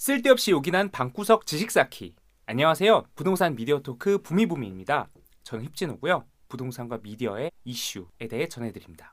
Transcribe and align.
쓸데없이 0.00 0.50
요긴한 0.50 0.90
방구석 0.92 1.44
지식 1.44 1.70
쌓기 1.70 2.14
안녕하세요. 2.46 3.04
부동산 3.14 3.54
미디어 3.54 3.80
토크 3.80 4.16
부미부미입니다. 4.22 5.10
저는 5.42 5.66
힙진호고요. 5.66 6.24
부동산과 6.48 7.00
미디어의 7.02 7.50
이슈에 7.64 8.26
대해 8.30 8.48
전해드립니다. 8.48 9.12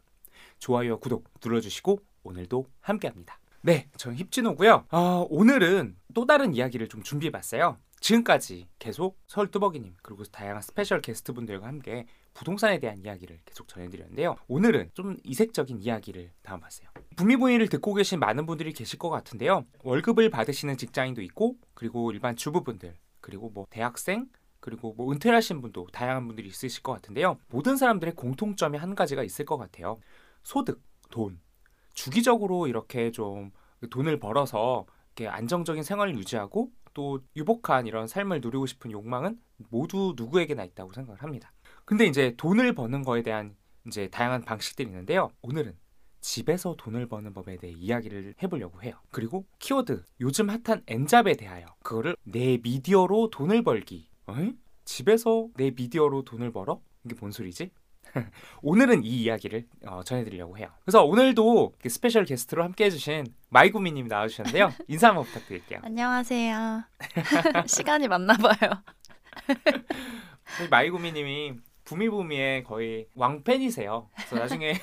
좋아요와 0.60 1.00
구독 1.00 1.26
눌러주시고 1.44 2.00
오늘도 2.24 2.68
함께합니다. 2.80 3.38
네, 3.64 3.90
저는 3.98 4.18
힙진호고요. 4.18 4.86
어, 4.90 5.28
오늘은 5.30 5.98
또 6.14 6.26
다른 6.26 6.56
이야기를 6.56 6.88
좀 6.88 7.04
준비해봤어요. 7.04 7.78
지금까지 8.00 8.68
계속 8.80 9.20
서울뚜벅이님 9.28 9.96
그리고 10.02 10.24
다양한 10.24 10.62
special 10.62 11.02
guest분들과 11.02 11.68
함께 11.68 12.06
부동산에 12.34 12.80
대한 12.80 13.00
이야기를 13.00 13.40
계속 13.46 13.68
전해드렸는데요. 13.68 14.36
오늘은 14.48 14.92
좀 14.94 15.18
이색적인 15.24 15.82
이야기를 15.82 16.32
담아봤어요. 16.44 16.90
부미부인을 17.16 17.68
듣고 17.70 17.96
계신 17.96 18.20
많은 18.20 18.46
분들이 18.46 18.74
계실 18.74 19.00
것 19.00 19.10
같은데요. 19.10 19.66
월급을 19.84 20.30
받으시는 20.30 20.78
직장인도 20.78 21.22
있고 21.24 21.56
그리고 21.74 22.12
일반 22.12 22.36
주부분들 22.36 22.96
그리고 23.22 23.50
뭐 23.50 23.66
대학생 23.70 24.28
그리고 24.60 24.94
뭐 24.94 25.12
은퇴를 25.12 25.36
하신 25.36 25.62
분도 25.62 25.88
다양한 25.92 26.28
분들이 26.28 26.48
있으실 26.48 26.84
것 26.84 26.92
같은데요. 26.94 27.38
모든 27.50 27.76
사람들의 27.78 28.16
공통점이 28.16 28.78
한 28.78 28.96
가지가 28.96 29.24
있을 29.24 29.46
것 29.46 29.58
같아요. 29.58 30.00
소득, 30.44 30.82
돈. 31.10 31.40
주기적으로 31.94 32.68
이렇게 32.68 33.12
좀 33.12 33.52
돈을 33.90 34.20
벌어서 34.20 34.86
안정적인 35.20 35.82
생활을 35.82 36.16
유지하고 36.16 36.72
또 36.98 37.20
유복한 37.36 37.86
이런 37.86 38.08
삶을 38.08 38.42
누리고 38.42 38.66
싶은 38.66 38.90
욕망은 38.90 39.40
모두 39.70 40.16
누구에게나 40.18 40.64
있다고 40.64 40.94
생각을 40.94 41.22
합니다. 41.22 41.54
근데 41.86 42.08
이제 42.08 42.34
돈을 42.38 42.74
버는 42.74 43.04
거에 43.04 43.22
대한 43.22 43.56
이제 43.86 44.08
다양한 44.10 44.42
방식들이 44.42 44.88
있는데요. 44.88 45.30
오늘은 45.44 45.78
집에서 46.22 46.74
돈을 46.76 47.08
버는 47.08 47.36
법에 47.36 47.58
대해 47.58 47.72
이야기를 47.78 48.34
해보려고 48.42 48.82
해요. 48.82 48.96
그리고 49.12 49.46
키워드 49.60 50.06
요즘 50.22 50.50
핫한 50.50 50.86
N 50.88 50.97
job에 50.97 51.36
대하여 51.36 51.68
그거를 51.84 52.18
내 52.24 52.58
미디어로 52.58 53.30
돈을 53.30 53.62
벌기. 53.62 54.10
어이? 54.26 54.56
집에서 54.84 55.50
내 55.56 55.70
미디어로 55.70 56.24
돈을 56.24 56.52
벌어? 56.52 56.82
이게 57.06 57.16
뭔 57.20 57.32
소리지? 57.32 57.70
오늘은 58.62 59.04
이 59.04 59.24
이야기를 59.24 59.66
어, 59.86 60.02
전해드리려고 60.04 60.58
해요. 60.58 60.70
그래서 60.84 61.04
오늘도 61.04 61.74
special 61.88 62.26
guest로 62.26 62.64
함께 62.64 62.86
해주신 62.86 63.26
마이구미님 63.50 64.08
나와주셨는데요. 64.08 64.74
인사 64.88 65.10
한번 65.10 65.26
부탁드릴게요. 65.26 65.80
안녕하세요. 65.84 66.84
시간이 67.68 68.08
맞나 68.08 68.36
봐요. 68.36 68.84
마이구미님이 70.70 71.56
부미부미의 71.86 72.66
거의 72.66 73.08
왕팬이세요. 73.16 74.10
그래서 74.14 74.36
나중에 74.36 74.74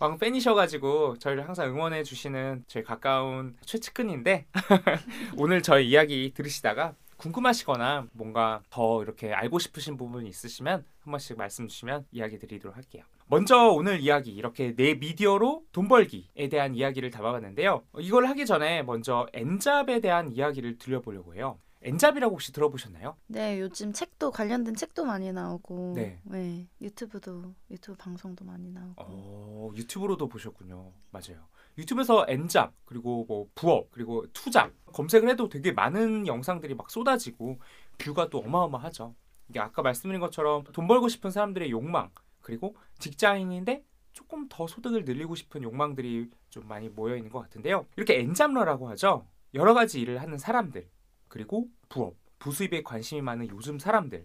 왕팬이셔가지고 0.00 1.18
저희를 1.18 1.46
항상 1.46 1.68
응원해 1.68 2.02
주시는 2.02 2.64
저희 2.66 2.82
가까운 2.82 3.56
최측근인데 3.66 4.46
오늘 5.36 5.60
저희 5.60 5.88
이야기 5.90 6.32
들으시다가 6.34 6.94
궁금하시거나 7.16 8.08
뭔가 8.12 8.62
더 8.70 9.02
이렇게 9.02 9.32
알고 9.32 9.58
싶으신 9.58 9.96
부분이 9.96 10.28
있으시면 10.28 10.84
한 11.00 11.10
번씩 11.10 11.36
말씀 11.36 11.68
주시면 11.68 12.06
이야기 12.12 12.38
드리도록 12.38 12.76
할게요. 12.76 13.04
먼저 13.26 13.68
오늘 13.68 14.00
이야기 14.00 14.32
이렇게 14.32 14.74
내 14.74 14.94
미디어로 14.94 15.64
돈 15.72 15.88
벌기에 15.88 16.48
대한 16.50 16.74
이야기를 16.74 17.10
담아봤는데요. 17.10 17.82
이걸 17.98 18.26
하기 18.26 18.44
전에 18.46 18.82
먼저 18.82 19.26
엔잡에 19.32 20.00
대한 20.00 20.30
이야기를 20.30 20.78
들려보려고 20.78 21.34
해요. 21.34 21.58
N 21.84 21.90
job이라고 21.90 22.34
혹시 22.34 22.52
들어보셨나요? 22.52 23.16
네, 23.26 23.60
요즘 23.60 23.92
책도 23.92 24.30
관련된 24.30 24.74
책도 24.74 25.04
많이 25.04 25.32
나오고, 25.32 25.92
네, 25.94 26.18
네 26.24 26.66
유튜브도 26.80 27.54
유튜브 27.70 27.96
방송도 27.96 28.44
많이 28.44 28.70
나오고. 28.70 28.94
어, 28.96 29.70
유튜브로도 29.76 30.28
보셨군요. 30.28 30.92
맞아요. 31.10 31.46
유튜브에서 31.76 32.24
N 32.28 32.39
job 32.39 32.72
그리고 32.84 33.24
뭐 33.28 33.48
부업 33.54 33.90
그리고 33.90 34.26
two 34.32 34.52
job 34.52 34.72
검색을 34.86 35.28
해도 35.28 35.48
되게 35.48 35.72
많은 35.72 36.26
영상들이 36.26 36.74
막 36.74 36.90
쏟아지고 36.90 37.58
view가 37.98 38.30
또 38.30 38.38
어마어마하죠. 38.38 39.14
이게 39.48 39.60
아까 39.60 39.82
말씀드린 39.82 40.20
것처럼 40.20 40.64
돈 40.72 40.86
벌고 40.86 41.08
싶은 41.08 41.30
사람들의 41.30 41.70
욕망 41.70 42.10
그리고 42.40 42.76
직장인인데 42.98 43.84
조금 44.12 44.46
더 44.48 44.66
소득을 44.66 45.04
늘리고 45.04 45.34
싶은 45.34 45.62
욕망들이 45.62 46.30
좀 46.48 46.68
많이 46.68 46.88
모여 46.88 47.16
있는 47.16 47.30
것 47.30 47.40
같은데요. 47.40 47.86
이렇게 47.96 48.20
N 48.20 48.26
job러라고 48.26 48.88
하죠. 48.90 49.26
여러 49.54 49.74
가지 49.74 50.00
일을 50.00 50.22
하는 50.22 50.38
사람들 50.38 50.88
그리고 51.34 51.66
부업 51.88 52.14
부수입에 52.38 52.84
관심이 52.84 53.20
많은 53.20 53.48
요즘 53.48 53.80
사람들 53.80 54.24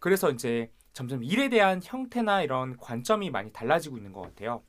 그래서 0.00 0.28
이제 0.28 0.72
점점 0.92 1.22
일에 1.22 1.48
대한 1.48 1.80
형태나 1.80 2.42
이런 2.42 2.76
관점이 2.76 3.30
많이 3.30 3.52
달라지고 3.52 3.96
있는 3.96 4.12
것 4.12 4.22
같아요. 4.22 4.64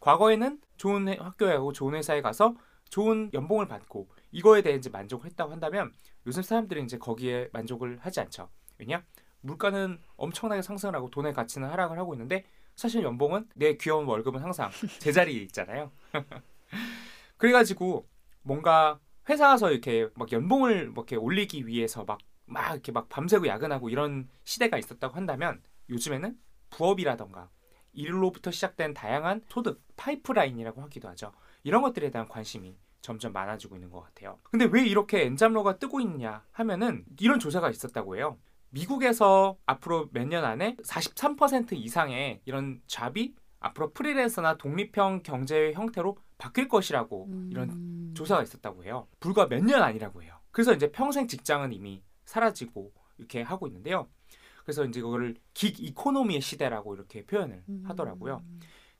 과거에는 0.00 0.58
좋은 0.78 1.06
학교에 1.20 1.52
가고 1.52 1.74
좋은 1.74 1.96
회사에 1.96 2.22
가서 2.22 2.54
좋은 2.88 3.30
연봉을 3.34 3.68
받고 3.68 4.08
이거에 4.32 4.62
대해 4.62 4.76
이제 4.76 4.88
만족을 4.88 5.26
했다고 5.26 5.52
한다면 5.52 5.92
요즘 6.26 6.40
사람들은 6.42 6.84
이제 6.84 6.96
거기에 6.96 7.50
만족을 7.52 7.98
하지 8.00 8.20
않죠. 8.20 8.48
왜냐? 8.78 9.04
물가는 9.42 10.00
엄청나게 10.16 10.62
상승을 10.62 10.94
하고 10.94 11.10
돈의 11.10 11.34
가치는 11.34 11.68
하락을 11.68 11.98
하고 11.98 12.14
있는데 12.14 12.46
사실 12.74 13.02
연봉은 13.02 13.50
내 13.54 13.76
귀여운 13.76 14.06
월급은 14.06 14.40
항상 14.40 14.70
제자리에 14.98 15.42
있잖아요. 15.42 15.92
그래가지고 17.36 18.08
뭔가 18.40 18.98
회사 19.28 19.48
가서 19.48 19.70
이렇게 19.70 20.08
막 20.14 20.30
연봉을 20.32 20.90
뭐 20.90 21.02
이렇게 21.02 21.16
올리기 21.16 21.66
위해서 21.66 22.04
막, 22.04 22.18
막 22.46 22.72
이렇게 22.72 22.92
막 22.92 23.08
밤새고 23.08 23.46
야근하고 23.46 23.88
이런 23.88 24.28
시대가 24.44 24.78
있었다고 24.78 25.14
한다면 25.16 25.62
요즘에는 25.90 26.36
부업이라던가 26.70 27.50
일로부터 27.92 28.50
시작된 28.50 28.94
다양한 28.94 29.42
소득 29.48 29.82
파이프라인이라고 29.96 30.82
하기도 30.82 31.08
하죠. 31.10 31.32
이런 31.62 31.82
것들에 31.82 32.10
대한 32.10 32.28
관심이 32.28 32.76
점점 33.00 33.32
많아지고 33.32 33.76
있는 33.76 33.90
것 33.90 34.00
같아요. 34.02 34.38
근데 34.42 34.64
왜 34.64 34.84
이렇게 34.84 35.24
엔잡러가 35.24 35.78
뜨고 35.78 36.00
있냐 36.00 36.44
하면은 36.52 37.04
이런 37.20 37.38
조사가 37.38 37.70
있었다고 37.70 38.16
해요. 38.16 38.38
미국에서 38.70 39.56
앞으로 39.66 40.08
몇 40.12 40.26
년 40.26 40.44
안에 40.44 40.76
43% 40.82 41.72
이상의 41.74 42.40
이런 42.44 42.80
잡이 42.86 43.34
앞으로 43.60 43.92
프리랜서나 43.92 44.56
독립형 44.56 45.22
경제 45.22 45.72
형태로 45.74 46.16
바뀔 46.38 46.68
것이라고 46.68 47.26
음. 47.30 47.48
이런 47.50 48.12
조사가 48.14 48.42
있었다고 48.42 48.84
해요. 48.84 49.06
불과 49.20 49.46
몇 49.48 49.62
년 49.64 49.82
아니라고 49.82 50.22
해요. 50.22 50.34
그래서 50.50 50.72
이제 50.72 50.90
평생 50.92 51.26
직장은 51.26 51.72
이미 51.72 52.02
사라지고 52.24 52.92
이렇게 53.18 53.42
하고 53.42 53.66
있는데요. 53.66 54.08
그래서 54.64 54.84
이제 54.84 55.00
그거를 55.00 55.36
gig 55.52 55.78
economy의 55.78 56.40
시대라고 56.40 56.94
이렇게 56.94 57.24
표현을 57.26 57.62
음. 57.68 57.82
하더라고요. 57.86 58.42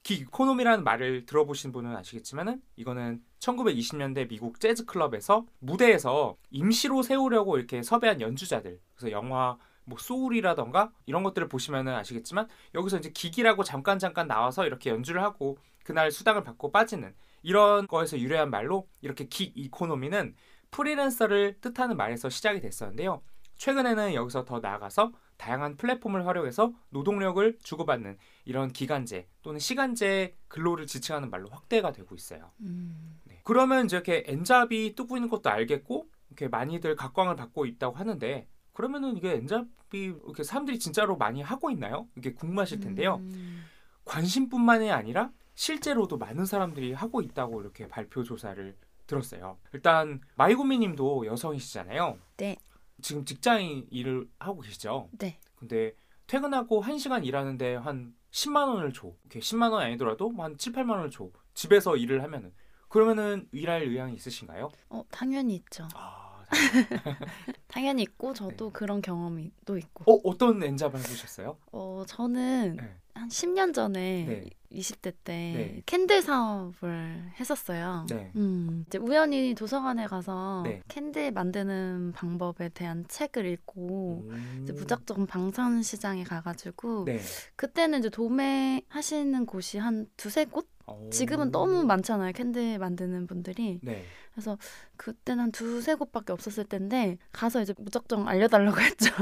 gig 0.03 0.21
economy라는 0.21 0.85
말을 0.85 1.25
들어보신 1.25 1.73
분은 1.73 1.97
아시겠지만은 1.97 2.61
이거는 2.77 3.23
1920년대 3.41 4.29
미국 4.29 4.61
재즈 4.61 4.85
클럽에서 4.85 5.47
무대에서 5.61 6.37
임시로 6.51 7.03
세우려고 7.03 7.57
이렇게 7.57 7.83
섭외한 7.83 8.21
연주자들 8.21 8.81
그래서 8.95 9.11
영화 9.11 9.57
뭐 9.87 9.99
소울이라던가 9.99 10.93
이런 11.07 11.23
것들을 11.23 11.49
보시면은 11.49 11.95
아시겠지만 11.95 12.49
여기서 12.75 12.99
이제 12.99 13.11
gig이라고 13.11 13.65
잠깐 13.65 13.99
잠깐 13.99 14.27
나와서 14.27 14.67
이렇게 14.67 14.91
연주를 14.91 15.23
하고 15.23 15.57
그날 15.85 16.11
수당을 16.11 16.43
받고 16.43 16.73
빠지는 16.73 17.15
이런 17.43 17.87
거에서 17.87 18.19
유래한 18.19 18.51
말로 18.51 18.89
이렇게 19.01 19.29
gig 19.29 19.53
economy는 19.55 20.35
프리랜서를 20.73 21.61
뜻하는 21.61 21.97
말에서 21.97 22.29
시작이 22.29 22.61
됐었는데요. 22.61 23.23
최근에는 23.57 24.15
여기서 24.15 24.45
더 24.45 24.59
나아가서 24.59 25.13
다양한 25.37 25.77
플랫폼을 25.77 26.27
활용해서 26.27 26.73
노동력을 26.91 27.59
주고받는 27.63 28.19
이런 28.45 28.73
기간제 28.73 29.29
또는 29.43 29.61
시간제 29.61 30.37
근로를 30.49 30.87
지칭하는 30.87 31.31
말로 31.31 31.49
확대가 31.51 31.93
되고 31.93 32.15
있어요. 32.15 32.51
음. 32.61 33.21
네. 33.25 33.41
그러면 33.45 33.85
이제 33.85 33.97
이렇게 33.97 34.25
N 34.27 34.40
job이 34.40 34.95
뜨고 34.95 35.17
있는 35.17 35.29
것도 35.29 35.51
알겠고 35.51 36.09
이렇게 36.31 36.49
많이들 36.49 36.97
각광을 36.97 37.37
받고 37.37 37.67
있다고 37.67 37.97
하는데 37.97 38.49
그러면은 38.73 39.17
이게 39.17 39.35
N 39.35 39.42
job이 39.42 39.69
이렇게 39.93 40.43
사람들이 40.43 40.79
진짜로 40.79 41.17
많이 41.17 41.43
하고 41.43 41.71
있나요? 41.71 42.09
이게 42.17 42.33
궁금하실 42.33 42.81
텐데요. 42.81 43.17
음. 43.17 43.65
관심뿐만이 44.05 44.91
아니라 44.91 45.31
실제로도 45.55 46.19
많은 46.19 46.47
사람들이 46.47 46.93
하고 46.93 47.21
있다고 47.21 47.61
이렇게 47.61 47.87
발표 47.89 48.23
조사를 48.23 48.77
들었어요. 49.07 49.59
일단 49.73 50.21
마이구미님도 50.37 51.27
여성이시잖아요. 51.27 52.19
네. 52.39 52.57
지금 53.03 53.25
직장인 53.25 53.87
일을 53.91 54.29
하고 54.39 54.61
계시죠? 54.61 55.09
네. 55.19 55.39
근데 55.57 55.95
퇴근하고 56.27 56.83
1시간 56.83 57.25
일하는데 57.25 57.77
한 57.77 58.15
10만 58.31 58.69
원을 58.69 58.93
줘. 58.93 59.13
이렇게 59.25 59.41
10만 59.41 59.73
원 59.73 59.83
아니더라도 59.83 60.33
한 60.39 60.57
7, 60.59 60.73
8만 60.73 60.91
원을 60.91 61.11
줘. 61.11 61.31
집에서 61.55 61.97
일을 61.97 62.23
하면은 62.23 62.53
그러면은 62.89 63.49
일할 63.53 63.83
의향이 63.83 64.15
있으신가요? 64.15 64.71
어 64.89 65.05
당연히 65.11 65.57
있죠. 65.57 65.87
아, 65.95 66.45
당연히 67.69 68.03
있고 68.03 68.33
저도 68.33 68.67
네. 68.67 68.73
그런 68.73 69.03
경험이 69.03 69.53
또 69.65 69.77
있고. 69.77 70.05
어 70.11 70.21
어떤 70.25 70.63
N 70.63 70.68
job을 70.68 70.99
해보셨어요? 70.99 71.59
어 71.73 72.05
저는 72.07 72.77
네. 72.77 72.97
한 73.15 73.29
10년 73.29 73.73
전에 73.73 74.25
네. 74.29 74.45
20대 74.73 75.15
때 75.23 75.33
네. 75.33 75.83
candle 75.87 76.21
사업을 76.21 77.31
했었어요. 77.39 78.07
네. 78.11 78.33
음, 78.35 78.85
이제 78.89 78.99
우연히 78.99 79.55
도서관에 79.55 80.07
가서 80.07 80.63
네. 80.65 80.83
candle 80.89 81.31
만드는 81.31 82.13
방법에 82.13 82.71
대한 82.71 83.05
책을 83.09 83.47
읽고 83.47 84.27
음. 84.31 84.61
이제 84.65 84.73
무작정 84.73 85.27
방산 85.27 85.83
시장에 85.83 86.25
가가지고 86.25 87.05
네. 87.05 87.21
그때는 87.55 88.01
이제 88.01 88.09
도매하시는 88.11 89.47
곳이 89.47 89.79
한 89.79 90.07
두세 90.17 90.45
곳? 90.47 90.69
어. 90.87 91.09
지금은 91.11 91.51
너무 91.51 91.85
많잖아요. 91.85 92.33
candle 92.33 92.79
만드는 92.79 93.27
분들이. 93.27 93.81
네. 93.83 94.05
그래서 94.35 94.59
그때는 94.97 95.45
한 95.45 95.53
두세 95.53 95.95
곳밖에 95.95 96.33
없었을 96.33 96.65
텐데 96.65 97.17
가서 97.33 97.63
이제 97.63 97.73
무작정 97.79 98.29
알려달라고 98.29 98.77
했죠. 98.83 99.15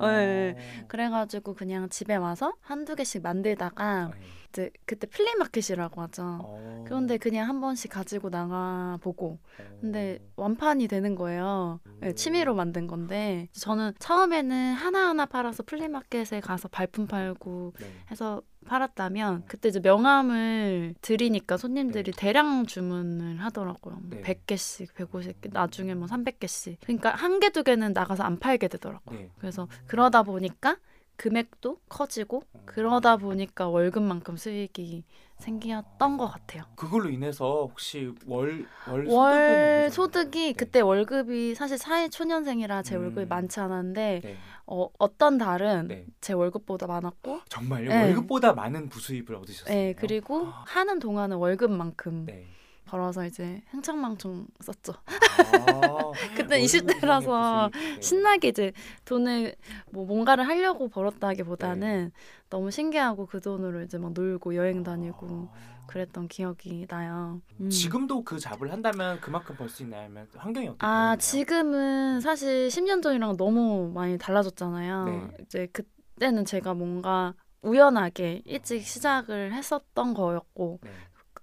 아. 0.00 0.10
네. 0.10 0.56
그래가지고 0.88 1.54
그냥 1.54 1.90
집에 1.90 2.14
와서 2.16 2.54
한두 2.60 2.94
개씩 2.94 3.15
만들다가 3.20 4.10
네. 4.14 4.20
이제 4.56 4.70
그때 4.86 5.06
flea 5.06 5.31
market이라고 5.31 6.00
하죠. 6.02 6.22
어. 6.42 6.84
그런데 6.86 7.18
그냥 7.18 7.48
한 7.48 7.60
번씩 7.60 7.90
가지고 7.90 8.30
나가 8.30 8.98
보고 9.02 9.38
어. 9.58 9.78
근데 9.80 10.18
완판이 10.36 10.88
되는 10.88 11.14
거예요. 11.14 11.80
네, 12.00 12.08
음. 12.08 12.14
취미로 12.14 12.54
만든 12.54 12.86
건데 12.86 13.48
저는 13.52 13.92
처음에는 13.98 14.72
하나하나 14.72 15.26
팔아서 15.26 15.62
flea 15.62 15.90
market에 15.90 16.40
가서 16.40 16.68
발품 16.68 17.06
팔고 17.06 17.74
네. 17.78 17.86
해서 18.10 18.42
팔았다면 18.66 19.44
그때 19.46 19.68
이제 19.68 19.78
명함을 19.80 20.94
드리니까 21.00 21.56
손님들이 21.56 22.10
대량 22.12 22.66
주문을 22.66 23.38
하더라고요. 23.44 23.94
뭐 24.02 24.10
네. 24.10 24.22
100개씩, 24.22 24.88
150개, 24.94 25.52
나중에 25.52 25.94
뭐 25.94 26.08
300개씩. 26.08 26.78
그러니까 26.82 27.10
한 27.10 27.38
개, 27.38 27.50
두 27.50 27.62
개는 27.62 27.92
나가서 27.92 28.24
안 28.24 28.38
팔게 28.38 28.66
되더라고요. 28.68 29.18
네. 29.18 29.30
그래서 29.38 29.68
그러다 29.86 30.24
보니까 30.24 30.78
금액도 31.16 31.78
커지고 31.88 32.42
그러다 32.64 33.16
보니까 33.16 33.68
월급만큼 33.68 34.36
수익이 34.36 35.04
생겼던 35.38 36.16
것 36.16 36.28
같아요. 36.28 36.64
그걸로 36.76 37.10
인해서 37.10 37.66
혹시 37.70 38.12
월, 38.26 38.66
월 38.88 39.06
월 39.06 39.90
소득이 39.90 40.38
되나요? 40.40 40.54
그때 40.56 40.80
월급이 40.80 41.54
사실 41.54 41.76
사회 41.78 42.08
초년생이라 42.08 42.82
제 42.82 42.96
월급이 42.96 43.22
음. 43.22 43.28
많지 43.28 43.60
않았는데 43.60 44.20
네. 44.22 44.28
네. 44.28 44.36
어, 44.66 44.88
어떤 44.98 45.36
달은 45.38 45.88
네. 45.88 46.06
제 46.20 46.32
월급보다 46.32 46.86
많았고 46.86 47.40
정말요? 47.48 47.88
네. 47.90 48.02
월급보다 48.04 48.54
많은 48.54 48.88
부수입을 48.88 49.34
얻으셨어요? 49.34 49.74
네, 49.74 49.94
그리고 49.94 50.46
하는 50.66 50.98
동안은 50.98 51.36
월급만큼 51.36 52.26
네. 52.26 52.46
벌어서 52.86 53.24
이제 53.26 53.60
흥청망청 53.70 54.46
썼죠. 54.60 54.94
아, 54.94 56.12
그때 56.36 56.56
월급 56.56 56.64
20대 56.64 57.04
라서 57.04 57.68
이상의 57.68 57.70
부수입. 57.70 57.94
네. 57.96 58.00
신나게 58.00 58.48
이제 58.48 58.72
돈을 59.04 59.54
뭐 59.90 60.06
뭔가를 60.06 60.46
하려고 60.46 60.88
벌었다기보다는 60.88 62.12
너무 62.48 62.70
신기하고 62.70 63.26
그 63.26 63.40
돈으로 63.40 63.82
이제 63.82 63.98
막 63.98 64.12
놀고 64.12 64.54
여행 64.54 64.82
다니고 64.82 65.50
아. 65.52 65.76
그랬던 65.86 66.28
기억이 66.28 66.86
나요. 66.88 67.40
음. 67.60 67.70
지금도 67.70 68.24
그 68.24 68.38
잡을 68.38 68.72
한다면 68.72 69.20
그만큼 69.20 69.56
벌 69.56 69.68
수 69.68 69.82
있나요? 69.82 70.02
아니면 70.04 70.28
환경이 70.34 70.68
어떻게 70.68 70.84
아 70.86 71.16
되나요? 71.16 71.16
지금은 71.18 72.20
사실 72.20 72.68
10년 72.70 73.02
전이랑 73.02 73.36
너무 73.36 73.90
많이 73.94 74.18
달라졌잖아요. 74.18 75.04
네. 75.04 75.28
이제 75.42 75.68
그때는 75.72 76.44
제가 76.44 76.74
뭔가 76.74 77.34
우연하게 77.62 78.42
일찍 78.44 78.82
시작을 78.86 79.52
했었던 79.52 80.14
거였고 80.14 80.78
네. 80.82 80.90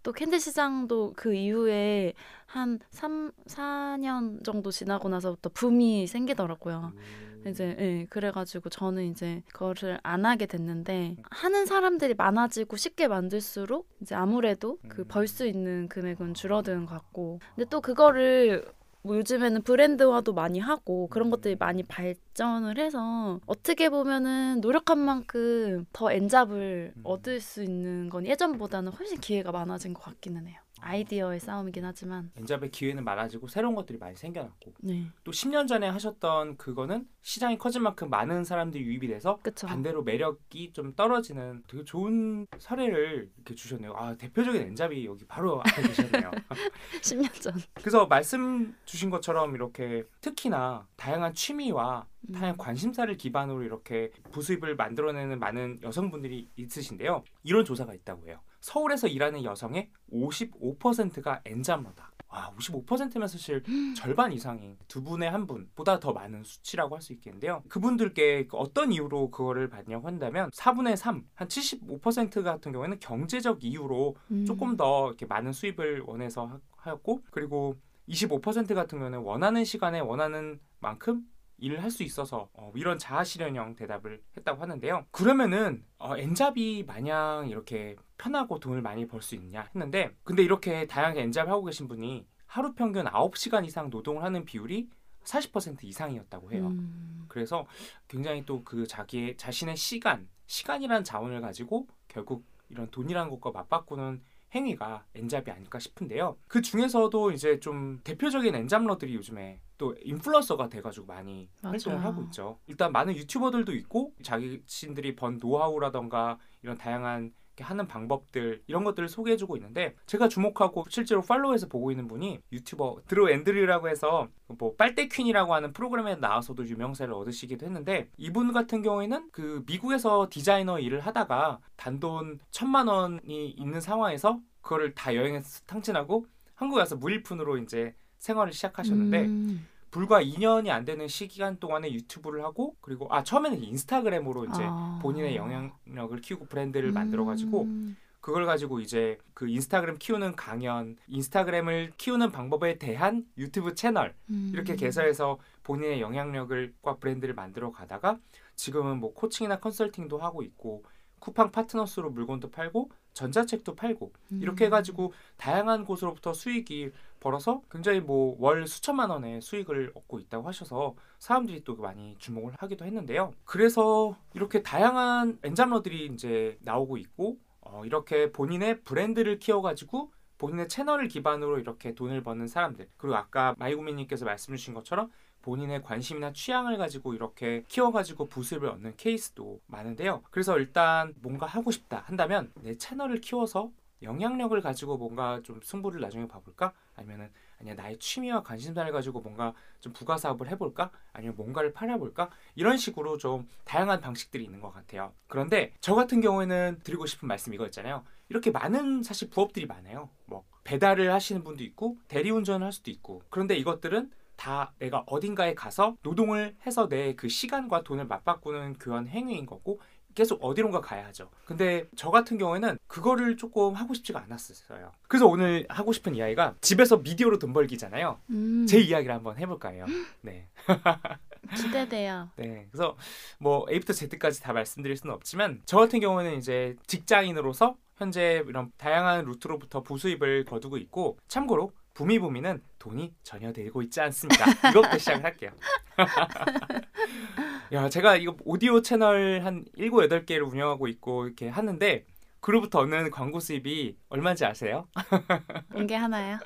또 0.04 0.12
캔들 0.12 0.40
시장도 0.40 1.14
그 1.16 1.34
이후에 1.34 2.14
한 2.46 2.80
3, 2.92 3.32
4년 3.48 4.44
정도 4.44 4.70
지나고 4.70 5.10
나서부터 5.10 5.50
붐이 5.50 6.08
생기더라고요. 6.08 6.92
음. 6.96 7.44
이제 7.48 7.76
예, 7.80 8.06
그래가지고 8.10 8.70
저는 8.70 9.04
이제 9.06 9.44
그거를 9.52 10.00
안 10.04 10.26
하게 10.26 10.46
됐는데 10.46 11.18
하는 11.30 11.66
사람들이 11.66 12.14
많아지고 12.14 12.78
쉽게 12.78 13.08
만들수록 13.08 13.90
이제 14.02 14.16
아무래도 14.16 14.78
그 14.88 15.02
음. 15.02 15.08
벌수 15.08 15.46
있는 15.46 15.90
금액은 15.90 16.36
줄어드는 16.36 16.86
것 16.86 16.94
같고 16.94 17.40
근데 17.56 17.70
또 17.70 17.82
그거를 17.82 18.66
뭐 19.04 19.18
요즘에는 19.18 19.64
브랜드화도 19.64 20.34
많이 20.34 20.60
하고 20.60 21.08
그런 21.08 21.30
것들이 21.30 21.56
많이 21.58 21.84
발전을 21.84 22.78
해서 22.78 23.40
어떻게 23.46 23.90
보면은 23.90 24.62
노력한 24.62 24.98
만큼 24.98 25.86
더 25.92 26.12
엔잡을 26.12 26.94
음. 26.96 27.02
얻을 27.04 27.42
수 27.42 27.64
있는 27.64 28.10
건 28.10 28.26
예전보다는 28.26 28.94
훨씬 28.94 29.20
기회가 29.20 29.52
많아진 29.52 29.94
것 29.94 30.02
같기는 30.04 30.48
해요. 30.48 30.63
아이디어의 30.84 31.40
싸움이긴 31.40 31.86
하지만 31.86 32.32
엔잡의 32.38 32.72
기회는 32.72 33.04
많아지고 33.04 33.48
새로운 33.48 33.76
것들이 33.76 33.98
많이 33.98 34.16
생겨났고 34.16 34.74
네 34.82 35.06
또 35.24 35.32
10년 35.32 35.68
전에 35.68 35.88
하셨던 35.88 36.58
그거는 36.58 37.08
시장이 37.22 37.58
커진 37.58 37.82
만큼 37.84 38.10
많은 38.10 38.44
사람들이 38.44 38.84
유입이 38.84 39.08
돼서 39.08 39.40
그쵸 39.42 39.68
반대로 39.68 40.04
매력이 40.04 40.74
좀 40.74 40.94
떨어지는 40.96 41.64
되게 41.68 41.84
좋은 41.86 42.46
사례를 42.60 43.30
이렇게 43.38 43.56
주셨네요. 43.56 43.94
아 43.96 44.16
대표적인 44.16 44.62
엔잡이 44.62 45.06
여기 45.06 45.26
바로 45.26 45.62
앞에 45.62 45.82
계셨네요. 45.82 46.32
10년 47.02 47.42
전 47.42 47.54
그래서 47.76 48.06
말씀 48.06 48.76
주신 48.86 49.10
것처럼 49.10 49.56
이렇게 49.56 50.04
특히나 50.22 50.88
다양한 50.98 51.34
취미와 51.34 52.06
음. 52.30 52.34
다양한 52.34 52.58
관심사를 52.58 53.16
기반으로 53.16 53.64
이렇게 53.64 54.12
부수입을 54.32 54.76
만들어내는 54.76 55.40
많은 55.40 55.80
여성분들이 55.84 56.50
있으신데요. 56.58 57.24
이런 57.44 57.64
조사가 57.64 57.94
있다고 57.94 58.28
해요. 58.28 58.40
서울에서 58.68 59.08
일하는 59.08 59.44
여성의 59.44 59.90
55%가 60.14 61.42
엔잡러다. 61.46 62.12
와, 62.30 62.50
55%면 62.58 63.28
사실 63.28 63.62
절반 63.96 64.32
이상이 64.32 64.78
두 64.88 65.04
분의 65.04 65.30
한 65.30 65.46
분보다 65.46 66.00
더 66.00 66.14
많은 66.14 66.44
수치라고 66.46 66.96
할 66.96 67.02
수 67.02 67.12
있겠는데요. 67.14 67.62
그분들께 67.68 68.48
그 68.48 68.56
어떤 68.58 68.94
이유로 68.94 69.32
그거를 69.32 69.70
받냐고 69.70 70.08
한다면 70.08 70.50
4분의 70.52 70.96
3, 70.96 71.28
한 71.36 71.48
75% 71.50 72.42
같은 72.44 72.72
경우에는 72.72 73.00
경제적 73.02 73.64
이유로 73.66 74.16
음. 74.32 74.46
조금 74.46 74.78
더 74.78 75.08
이렇게 75.10 75.26
많은 75.26 75.52
수입을 75.52 76.04
원해서 76.08 76.46
하- 76.46 76.60
하였고 76.78 77.20
그리고 77.32 77.76
25% 78.08 78.74
같은 78.74 78.98
경우는 78.98 79.20
원하는 79.20 79.66
시간에 79.66 80.00
원하는 80.00 80.60
만큼 80.80 81.22
일을 81.58 81.82
할 81.84 81.92
수 81.92 82.04
있어서 82.04 82.50
어, 82.54 82.72
이런 82.76 82.98
자아 82.98 83.24
실현형 83.24 83.76
대답을 83.76 84.22
했다고 84.38 84.62
하는데요. 84.62 85.06
그러면은 85.12 85.86
어, 86.00 86.18
엔잡이 86.18 86.84
마냥 86.86 87.48
이렇게 87.50 87.96
편하고 88.18 88.60
돈을 88.60 88.82
많이 88.82 89.08
벌 89.08 89.22
수 89.22 89.36
있냐 89.36 89.62
했는데 89.74 90.16
근데 90.24 90.44
이렇게 90.44 90.88
다양하게 90.88 91.22
엔잡을 91.22 91.52
하고 91.52 91.64
계신 91.66 91.88
분이 91.88 92.26
하루 92.46 92.74
평균 92.74 93.06
9시간 93.06 93.66
이상 93.66 93.90
노동을 93.90 94.24
하는 94.24 94.46
비율이 94.46 94.90
40% 95.24 95.84
이상이었다고 95.84 96.52
해요. 96.52 96.68
음. 96.68 97.26
그래서 97.30 97.66
굉장히 98.08 98.46
또 98.46 98.64
그 98.64 98.86
자기의 98.88 99.38
자신의 99.38 99.78
시간, 99.78 100.28
시간이라는 100.48 101.04
자원을 101.04 101.40
가지고 101.42 101.88
결국 102.08 102.46
이런 102.70 102.90
돈이라는 102.92 103.30
것과 103.30 103.52
맞바꾸는 103.52 104.22
행위가 104.54 105.06
엔잡이 105.16 105.52
아닐까 105.52 105.80
싶은데요. 105.80 106.38
그 106.48 106.62
중에서도 106.62 107.32
이제 107.32 107.60
좀 107.60 108.00
대표적인 108.04 108.54
엔잡러들이 108.56 109.16
요즘에 109.16 109.60
또 109.78 109.96
인플루언서가 110.04 110.70
돼가지고 110.70 111.08
많이 111.08 111.50
맞아요. 111.62 111.74
활동을 111.74 112.04
하고 112.04 112.22
있죠. 112.24 112.60
일단 112.68 112.92
많은 112.92 113.16
유튜버들도 113.16 113.74
있고 113.74 114.14
자기 114.22 114.62
자신들이 114.66 115.16
번 115.16 115.40
노하우라던가 115.42 116.38
이런 116.62 116.78
다양한 116.78 117.34
하는 117.60 117.88
방법들 117.88 118.64
이런 118.68 118.84
것들을 118.84 119.08
소개해주고 119.10 119.58
있는데 119.58 119.96
제가 120.06 120.28
주목하고 120.28 120.86
실제로 120.90 121.22
팔로우해서 121.22 121.68
보고 121.68 121.92
있는 121.92 122.08
분이 122.08 122.40
유튜버 122.52 123.02
드로 123.08 123.30
앤드류라고 123.30 123.90
해서 123.90 124.28
뭐 124.48 124.76
빨대 124.76 125.08
퀸이라고 125.08 125.54
하는 125.54 125.74
프로그램에 125.74 126.16
나와서도 126.16 126.68
유명세를 126.68 127.14
얻으시기도 127.14 127.66
했는데 127.66 128.10
이분 128.18 128.54
같은 128.54 128.82
경우에는 128.82 129.30
그 129.32 129.64
미국에서 129.68 130.28
디자이너 130.30 130.80
일을 130.80 131.02
하다가 131.02 131.60
단돈 131.76 132.40
천만 132.50 132.88
원이 132.88 133.52
있는 133.52 133.82
상황에서 133.82 134.40
그거를 134.62 134.96
다 134.96 135.14
여행에서 135.14 135.62
탕진하고 135.66 136.26
한국에 136.56 136.80
와서 136.80 136.96
무일푼으로 136.96 137.58
이제 137.58 137.94
생활을 138.20 138.54
시작하셨는데 138.54 139.26
음. 139.26 139.68
불과 139.94 140.24
2년이 140.24 140.70
안 140.70 140.86
되는 140.86 141.08
시간 141.08 141.60
동안에 141.60 141.94
유튜브를 141.94 142.44
하고 142.44 142.76
그리고 142.82 143.08
아 143.12 143.24
처음에는 143.24 143.64
인스타그램으로 143.64 144.46
이제 144.46 144.64
아. 144.64 144.98
본인의 145.04 145.36
영향력을 145.36 146.20
키우고 146.20 146.48
브랜드를 146.48 146.92
만들어 146.92 147.26
가지고 147.26 147.66
음. 147.66 147.96
그걸 148.20 148.48
가지고 148.48 148.80
이제 148.80 149.20
그 149.36 149.48
인스타그램 149.48 149.98
키우는 150.00 150.36
강연, 150.36 150.98
인스타그램을 151.08 151.94
키우는 151.98 152.32
방법에 152.32 152.80
대한 152.80 153.28
유튜브 153.38 153.76
채널 153.76 154.16
음. 154.32 154.50
이렇게 154.52 154.76
개설해서 154.76 155.38
본인의 155.62 156.02
영향력을과 156.02 156.96
브랜드를 156.96 157.36
만들어 157.36 157.72
가다가 157.72 158.18
지금은 158.56 159.00
뭐 159.00 159.14
코칭이나 159.14 159.60
컨설팅도 159.60 160.18
하고 160.18 160.42
있고 160.42 160.84
쿠팡 161.24 161.52
파트너스로 161.52 162.10
물건도 162.10 162.52
팔고 162.52 162.92
전자책도 163.14 163.76
팔고 163.76 164.12
음. 164.34 164.40
이렇게 164.42 164.66
해가지고 164.66 165.14
다양한 165.38 165.86
곳으로부터 165.86 166.34
수익이 166.34 166.92
벌어서 167.22 167.62
굉장히 167.72 168.02
뭐 168.02 168.36
월 168.40 168.68
수천만 168.68 169.10
원의 169.10 169.42
수익을 169.42 169.92
얻고 169.96 170.20
있다고 170.20 170.46
하셔서 170.48 170.96
사람들이 171.20 171.64
또 171.64 171.76
많이 171.78 172.16
주목을 172.18 172.54
하기도 172.58 172.84
했는데요. 172.84 173.32
그래서 173.46 174.18
이렇게 174.34 174.62
다양한 174.64 175.40
엔잡러들이 175.44 176.08
이제 176.08 176.58
나오고 176.62 176.98
있고 176.98 177.38
어, 177.62 177.86
이렇게 177.86 178.32
본인의 178.34 178.82
브랜드를 178.82 179.40
키워가지고 179.40 180.12
본인의 180.38 180.68
채널을 180.68 181.08
기반으로 181.08 181.60
이렇게 181.60 181.96
돈을 181.96 182.22
버는 182.22 182.48
사람들 182.48 182.90
그리고 182.98 183.16
아까 183.16 183.56
마이구미님께서 183.60 184.26
말씀 184.26 184.54
주신 184.54 184.74
것처럼 184.74 185.10
본인의 185.44 185.84
관심이나 185.84 186.34
취향을 186.34 186.78
가지고 186.78 187.14
이렇게 187.14 187.64
키워가지고 187.68 188.28
부수입을 188.28 188.68
얻는 188.70 188.96
케이스도 188.98 189.62
많은데요. 189.68 190.24
그래서 190.32 190.58
일단 190.58 191.14
뭔가 191.22 191.46
하고 191.46 191.70
싶다 191.70 192.04
한다면 192.08 192.52
내 192.62 192.76
채널을 192.78 193.22
키워서 193.22 193.72
영향력을 194.02 194.60
가지고 194.62 194.98
뭔가 194.98 195.42
좀 195.44 195.62
승부를 195.64 196.02
나중에 196.02 196.28
봐볼까? 196.28 196.74
아니면은 196.96 197.30
아니야 197.60 197.76
나의 197.76 197.98
취미와 198.00 198.44
관심사를 198.44 198.92
가지고 198.92 199.22
뭔가 199.22 199.54
좀 199.80 199.94
부가 199.94 200.18
사업을 200.18 200.50
해볼까? 200.50 200.92
아니면 201.14 201.36
뭔가를 201.36 201.74
팔아볼까? 201.74 202.30
이런 202.56 202.78
식으로 202.78 203.18
좀 203.18 203.48
다양한 203.64 204.02
방식들이 204.02 204.44
있는 204.44 204.60
것 204.60 204.74
같아요. 204.74 205.14
그런데 205.28 205.74
저 205.80 205.96
같은 205.96 206.22
경우에는 206.22 206.82
드리고 206.84 207.06
싶은 207.06 207.28
말씀 207.28 207.54
이거였잖아요. 207.54 208.04
이렇게 208.30 208.52
많은 208.52 209.04
사실 209.04 209.30
부업들이 209.30 209.66
많아요. 209.66 210.10
뭐 210.26 210.44
배달을 210.64 211.14
하시는 211.14 211.44
분도 211.44 211.64
있고 211.64 211.98
대리운전을 212.08 212.66
할 212.66 212.72
수도 212.74 212.92
있고 212.92 213.22
그런데 213.30 213.56
이것들은 213.56 214.12
다 214.36 214.74
내가 214.80 215.04
어딘가에 215.08 215.54
가서 215.54 215.96
노동을 216.02 216.56
해서 216.66 216.88
내 216.90 217.14
그 217.16 217.30
시간과 217.30 217.84
돈을 217.84 218.06
맞바꾸는 218.06 218.76
교환 218.80 219.08
행위인 219.08 219.46
거고 219.46 219.80
계속 220.16 220.44
어디론가 220.44 220.82
가야 220.82 221.08
하죠. 221.08 221.30
근데 221.46 221.88
저 221.96 222.12
같은 222.12 222.38
경우에는 222.38 222.78
그거를 222.88 223.36
조금 223.36 223.74
하고 223.74 223.94
싶지가 223.96 224.22
않았었어요. 224.22 224.92
그래서 225.08 225.26
오늘 225.26 225.66
하고 225.70 225.92
싶은 225.92 226.14
이야기가 226.16 226.56
집에서 226.62 226.98
미디어로 226.98 227.40
돈 227.40 227.52
벌기잖아요. 227.52 228.20
음, 228.30 228.66
제 228.68 228.80
이야기를 228.80 229.14
한번 229.14 229.38
해볼까 229.40 229.70
해요. 229.70 229.86
네. 230.22 230.48
기대돼요. 231.56 232.30
네. 232.36 232.68
그래서 232.72 232.96
뭐 233.40 233.66
A부터 233.70 233.94
Z까지 233.94 234.42
다 234.42 234.54
말씀드릴 234.54 234.98
수는 234.98 235.14
없지만 235.16 235.62
저 235.66 235.78
같은 235.78 236.00
경우는 236.00 236.38
이제 236.38 236.76
직장인으로서 236.88 237.76
현재 237.98 238.44
이런 238.48 238.72
다양한 238.78 239.26
루트로부터 239.26 239.82
부수입을 239.82 240.46
거두고 240.46 240.78
있고 240.78 241.18
참고로 241.28 241.72
부미부미는 241.94 242.62
돈이 242.80 243.14
전혀 243.24 243.54
들고 243.54 243.82
있지 243.84 244.02
않습니다. 244.02 244.46
이것부터 244.70 244.98
시작을 244.98 245.24
할게요. 245.24 245.52
야, 247.72 247.90
제가 247.90 248.16
이거 248.16 248.36
오디오 248.46 248.82
채널 248.82 249.42
한 249.44 249.66
7, 249.78 249.90
8개를 249.92 250.50
운영하고 250.52 250.88
있고 250.88 251.26
이렇게 251.26 251.50
하는데 251.50 252.06
그로부터 252.40 252.80
얻는 252.80 253.10
광고 253.10 253.40
수입이 253.40 253.96
얼마인지 254.10 254.44
아세요? 254.46 254.88
온게 255.74 255.96
하나요? 255.96 256.38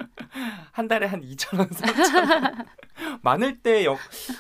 한 0.72 0.88
달에 0.88 1.08
한 1.08 1.22
2천 1.22 1.58
원, 1.58 1.68
3천 1.70 2.44
원. 2.44 2.66
많을 3.24 3.62
때 3.62 3.84
역, 3.84 3.98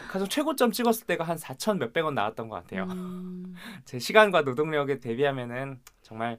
가장 0.07 0.27
최고점 0.27 0.71
찍었을 0.71 1.07
때가 1.07 1.23
한 1.23 1.37
4천 1.37 1.79
몇백 1.79 2.05
원 2.05 2.13
나왔던 2.13 2.47
것 2.49 2.57
같아요. 2.57 2.83
음, 2.91 3.55
제 3.85 3.97
시간과 3.97 4.43
노동력에 4.43 4.99
대비하면은 4.99 5.79
정말 6.03 6.37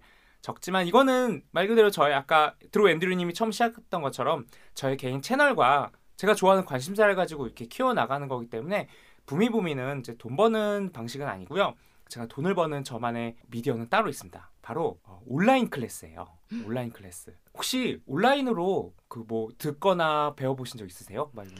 적지만 0.48 0.86
이거는 0.86 1.42
말 1.50 1.68
그대로 1.68 1.90
저의 1.90 2.14
아까 2.14 2.54
드로 2.72 2.88
앤드류님이 2.88 3.34
처음 3.34 3.52
시작했던 3.52 4.00
것처럼 4.00 4.46
저의 4.72 4.96
개인 4.96 5.20
채널과 5.20 5.90
제가 6.16 6.32
좋아하는 6.34 6.64
관심사를 6.64 7.14
가지고 7.14 7.44
이렇게 7.44 7.66
키워 7.66 7.92
나가는 7.92 8.26
거기 8.28 8.48
때문에 8.48 8.88
부미부미는 9.26 10.00
이제 10.00 10.16
돈 10.16 10.36
버는 10.36 10.90
방식은 10.94 11.28
아니고요. 11.28 11.74
제가 12.08 12.24
돈을 12.28 12.54
버는 12.54 12.82
저만의 12.82 13.36
미디어는 13.48 13.90
따로 13.90 14.08
있습니다. 14.08 14.50
바로 14.62 14.98
어, 15.04 15.20
온라인 15.26 15.68
클래스예요. 15.68 16.26
온라인 16.64 16.90
클래스. 16.92 17.36
혹시 17.52 18.00
온라인으로 18.06 18.94
그 19.08 19.24
뭐 19.28 19.50
듣거나 19.58 20.32
배워보신 20.34 20.78
적 20.78 20.86
있으세요, 20.86 21.30
말님? 21.34 21.56